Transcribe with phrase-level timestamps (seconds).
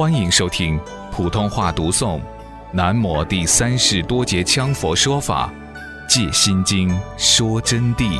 [0.00, 0.80] 欢迎收听
[1.12, 2.18] 普通话读诵
[2.72, 5.52] 《南摩第三世多杰羌佛说法·
[6.08, 6.88] 借心经
[7.18, 8.18] 说真谛》。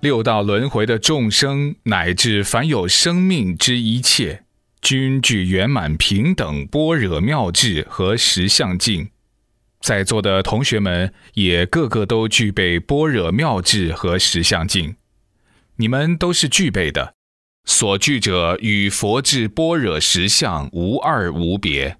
[0.00, 4.44] 六道轮回的众生，乃至凡有生命之一切，
[4.80, 9.10] 均具圆满平等般若妙智和实相境。
[9.80, 14.96] 在座的同学们也个个都具备般若妙智和实相境，
[15.76, 17.14] 你们都是具备的，
[17.64, 21.96] 所具者与佛智般若实相无二无别。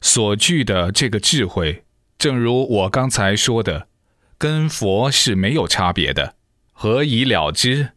[0.00, 1.84] 所具的这个智慧，
[2.18, 3.88] 正如我刚才说的，
[4.36, 6.34] 跟佛是没有差别的，
[6.72, 7.92] 何以了之？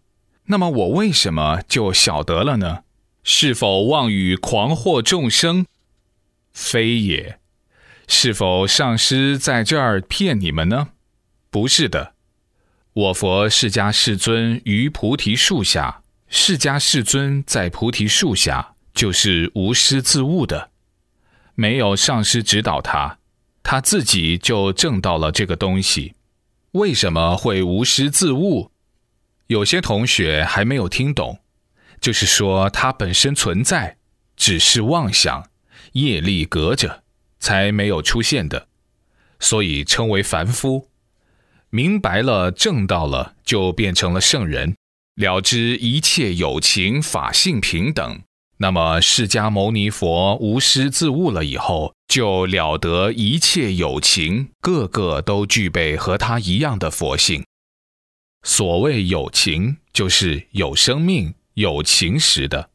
[0.46, 2.84] 那么我为什么就晓得了呢？
[3.24, 5.66] 是否妄语狂惑众生？
[6.54, 7.40] 非也。
[8.08, 10.90] 是否上师在这儿骗你们呢？
[11.50, 12.14] 不是的，
[12.94, 20.72] 我佛释迦世尊于菩提树下，释迦世尊在菩提树下就是无师自悟的，
[21.56, 23.18] 没有上师指导他，
[23.64, 26.14] 他自己就证到了这个东西。
[26.72, 28.72] 为什么会无师自悟？
[29.48, 31.40] 有些同学还没有听懂，
[32.02, 33.98] 就是说它本身存在，
[34.36, 35.50] 只是妄想，
[35.94, 37.05] 业力隔着。
[37.46, 38.68] 才没有出现的，
[39.40, 40.90] 所以称为凡夫。
[41.70, 44.76] 明白了，正道了，就变成了圣人，
[45.14, 48.24] 了知一切有情法性平等。
[48.58, 57.46] 那么，释迦牟尼佛无师自悟了以后，就了得一切有情，个个都具备和他一样的佛性。
[58.42, 62.72] 所谓有情，就是有生命、有情时的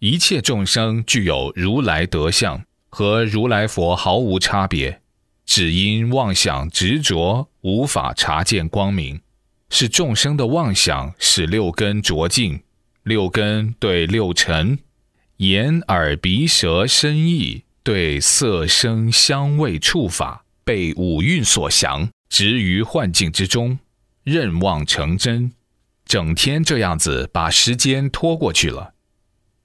[0.00, 2.65] 一切众生，具有如来德相。
[2.98, 5.02] 和如来佛毫无差别，
[5.44, 9.20] 只因妄想执着，无法察见光明。
[9.68, 12.62] 是众生的妄想使六根浊净，
[13.02, 14.78] 六根对六尘，
[15.36, 23.78] 眼耳鼻舌身意对色声香味触法，被五蕴所降，执于幻境之中，
[24.24, 25.52] 任妄成真，
[26.06, 28.94] 整天这样子把时间拖过去了。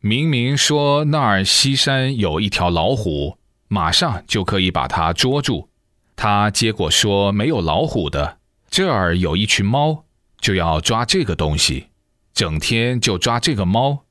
[0.03, 5.69] 明明说那儿西山有一条老虎，马上就可以把它捉住。
[6.15, 8.39] 他结果说没有老虎的，
[8.71, 10.05] 这儿有一群猫，
[10.39, 11.89] 就要抓这个东西，
[12.33, 14.05] 整天就抓这个猫。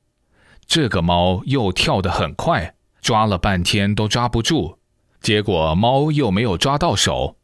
[0.65, 4.77] 这个猫又跳得很快，抓了半天都抓不住，
[5.19, 7.35] 结果猫又没有抓到手，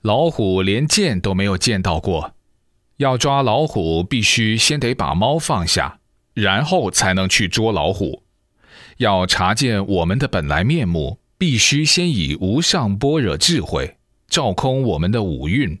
[0.00, 2.32] 老虎连见都没有见到过。
[2.96, 5.98] 要抓老虎，必须先得把猫放下。
[6.34, 8.22] 然后才能去捉老虎。
[8.98, 13.96] 要查见我们的本来面目，必须先以无上般若智慧
[14.28, 15.78] 照空我们的五蕴，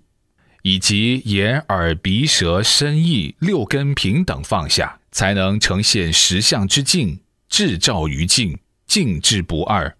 [0.62, 9.96] 以及眼耳鼻舌身意六根平等放下，才能呈现实相之境，智照于境，境智不二。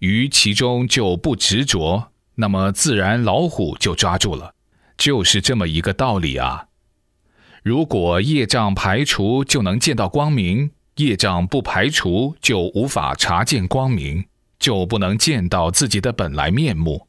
[0.00, 4.54] 于其中就不执着，那么自然老虎就抓住了，
[4.98, 6.66] 就是这么一个道理啊。
[7.64, 14.26] 如果业障排除，就能见到光明；业障不排除，就无法察见光明，
[14.58, 17.08] 就不能见到自己的本来面目。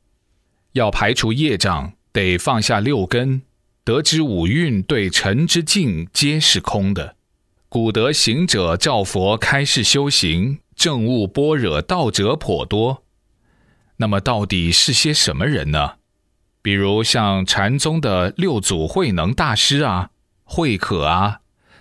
[0.72, 3.42] 要排除业障，得放下六根，
[3.84, 7.18] 得知五蕴对尘之境皆是空的。
[7.68, 13.04] 古德行者照佛开示修行，证悟般若道者颇多。
[13.98, 15.96] 那么到底是些什么人呢？
[16.62, 20.12] 比如像禅宗的六祖慧能大师啊。
[20.46, 21.40] 慧可啊，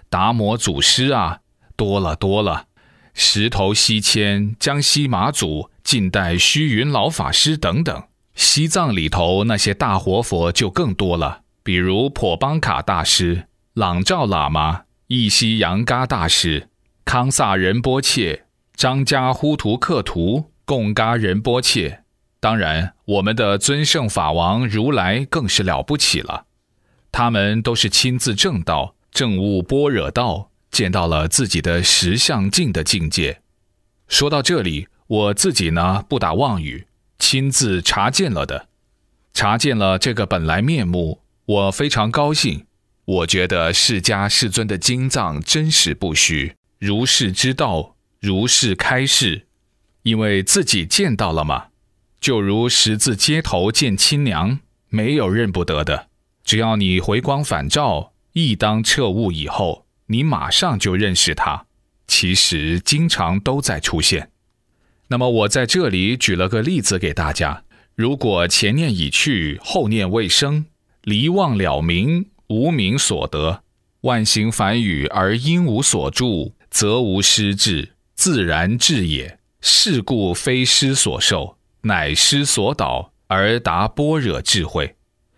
[0.09, 1.41] 达摩祖师啊，
[1.77, 2.67] 多了多了。
[3.13, 8.03] 石头西迁、江西马祖、近代虚云老法师等等。
[8.35, 16.69] 西藏里头那些大活佛就更多了，比如破邦卡大师、朗照喇嘛、义西扬嘎大师、
[17.05, 22.03] 康萨仁波切、张家呼图克图、贡嘎仁波切。
[22.41, 26.47] 当然，我们的尊圣法王如来更是了不起了。
[27.17, 33.41] 他们都是亲自证道、证悟般若道，见到了自己的实相境的境界。
[34.09, 36.89] 说到这里，我自己呢不打妄语，
[37.21, 38.67] 亲自查见了的，
[39.33, 42.67] 查见了这个本来面目，我非常高兴。
[43.05, 49.47] 我觉得释迦世尊的经藏真实不虚，如是之道，如是开示，
[50.03, 51.67] 因为自己见到了嘛，
[52.19, 54.59] 就如十字街头见亲娘，
[54.89, 56.09] 没有认不得的。
[56.45, 61.67] 只要你回光返照，一当彻悟以后，你马上就认识它。
[62.07, 64.31] 其实经常都在出现。
[65.09, 67.65] 那么我在这里举了个例子给大家：
[67.95, 70.67] 如果前念已去，后念未生，
[71.03, 73.63] 离妄了明，无名所得。
[74.03, 79.39] 万行繁语而因无所住，则无失志，自然志也。
[79.63, 84.95] 是故非师所受，乃师所导，而达般若智慧。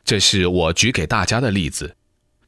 [0.07, 1.97] 这是我举给大家的例子。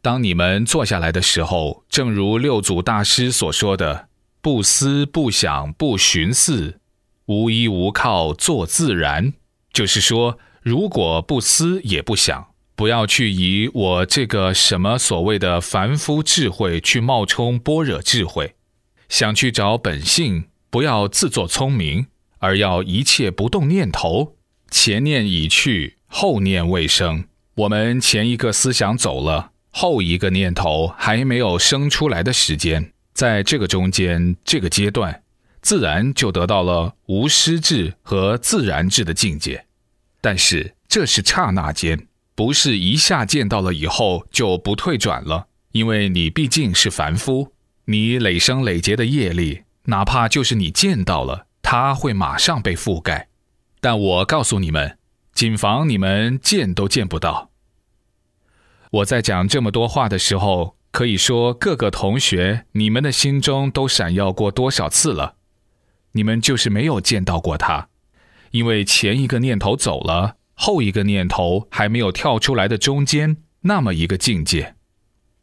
[0.01, 4.09] 当你们坐下来的时候，正如六祖大师所说的
[4.41, 6.79] ：“不思不想不寻思，
[7.27, 9.35] 无依无靠做自然。”
[9.75, 12.47] 就是说，如果不思也不想，
[12.77, 18.55] 不要去以我这个什么所谓的凡夫智慧去冒充般若智慧，
[19.09, 20.45] 想去找本性。
[20.71, 22.07] 不要自作聪明，
[22.39, 24.37] 而要一切不动念头。
[24.71, 27.25] 前念已去，后念未生。
[27.59, 35.25] 我们前一个思想走了，后一个念头还没有生出来的时间，在这个中间这个阶段，
[35.61, 39.67] 自然就得到了无失智和自然智的境界。
[40.21, 42.07] 但是这是刹那间，
[42.37, 45.49] 不是一下见到了以后就不退转了。
[45.73, 47.53] 因为你毕竟是凡夫，
[47.87, 49.63] 你累生累劫的业力。
[49.87, 53.27] 哪怕就是你见到了，它会马上被覆盖。
[53.81, 54.97] 但我告诉你们，
[55.35, 57.48] 谨防你们见都见不到。
[58.91, 65.35] 我在讲这么多话的时候，可以说各个同学，你们的心中都闪耀过多少次了？
[66.13, 67.89] 你们就是没有见到过它，
[68.51, 74.75] 因为前一个念头走了，后一个念头还没有跳出来的中间那么一个境界。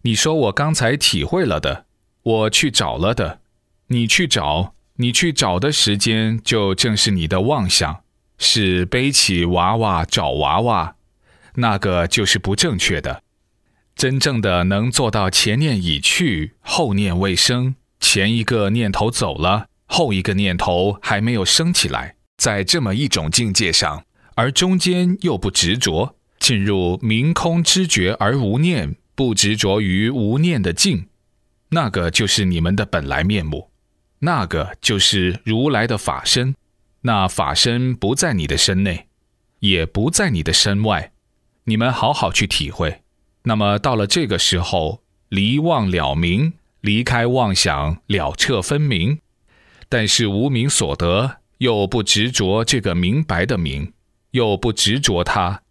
[0.02, 1.86] 你说我刚才体会了的，
[2.24, 3.42] 我去找了的。
[3.88, 8.02] 你去找，你去找的时间，就正是你的妄想，
[8.40, 10.96] 是背起娃娃找娃娃，
[11.56, 13.22] 那个就是不正确的。
[13.96, 24.04] 真正的能做到前念已去，后念未生，前一个念头走了，后一个念头还没有升起来，在这么一种境界上，
[24.36, 31.08] 而中间又不执着，进入明空知觉而无念，不执着于无念的境，
[31.70, 33.72] 那个就是你们的本来面目。
[34.20, 36.54] 那个就是如来的法身，
[37.02, 39.08] 那法身不在你的身内，
[39.60, 41.14] 也不在你的身外，
[41.64, 43.02] 你们好好去体会。
[43.48, 49.20] 那么到了这个时候，离妄了明，离开妄想，了彻分明。
[49.88, 53.94] 但是无名所得，又不执着这个明白的明，
[54.32, 55.62] 又不执着它，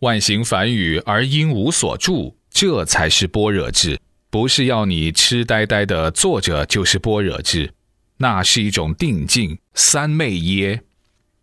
[0.00, 3.98] 万行繁语而因无所住，这才是般若智，
[4.28, 7.72] 不是要你痴呆呆的坐着就是般若智。
[8.18, 10.82] 那是一种定境，三昧耶。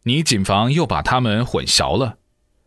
[0.03, 2.18] 你谨防又把它们混淆了。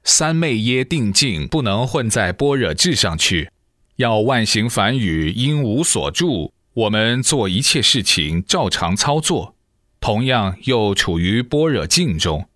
[0.04, 3.50] 三昧耶定境不能混在般若智上去，
[3.96, 6.52] 要万行梵语因无所住。
[6.74, 9.54] 我们做一切事情照常操作，
[10.00, 12.48] 同样又处于般若境中，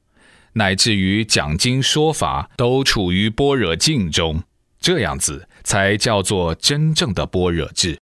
[0.54, 4.42] 乃至于讲经说法都处于般若境中，
[4.80, 7.94] 这样子才叫做真正的般若智。